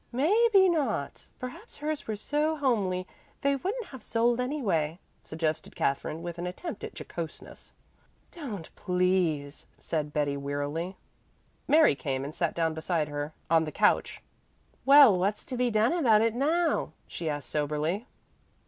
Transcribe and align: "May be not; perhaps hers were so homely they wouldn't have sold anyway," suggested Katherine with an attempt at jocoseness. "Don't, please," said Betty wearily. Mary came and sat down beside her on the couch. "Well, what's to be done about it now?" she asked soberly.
"May 0.11 0.47
be 0.51 0.67
not; 0.67 1.27
perhaps 1.37 1.77
hers 1.77 2.07
were 2.07 2.15
so 2.15 2.55
homely 2.55 3.05
they 3.41 3.55
wouldn't 3.55 3.85
have 3.85 4.01
sold 4.01 4.39
anyway," 4.39 4.97
suggested 5.23 5.75
Katherine 5.75 6.23
with 6.23 6.39
an 6.39 6.47
attempt 6.47 6.83
at 6.83 6.95
jocoseness. 6.95 7.71
"Don't, 8.31 8.75
please," 8.75 9.67
said 9.77 10.11
Betty 10.11 10.37
wearily. 10.37 10.97
Mary 11.67 11.93
came 11.93 12.23
and 12.23 12.33
sat 12.33 12.55
down 12.55 12.73
beside 12.73 13.09
her 13.09 13.33
on 13.47 13.65
the 13.65 13.71
couch. 13.71 14.23
"Well, 14.87 15.15
what's 15.19 15.45
to 15.45 15.55
be 15.55 15.69
done 15.69 15.93
about 15.93 16.23
it 16.23 16.33
now?" 16.33 16.93
she 17.05 17.29
asked 17.29 17.51
soberly. 17.51 18.07